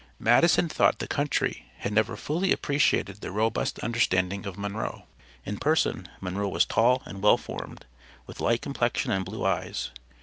[0.17, 5.03] Madison thought the country had never fully appreciated the robust understanding of Monroe.
[5.45, 7.85] In person, Monroe was tall and well formed,
[8.25, 9.91] with light complexion and blue eyes.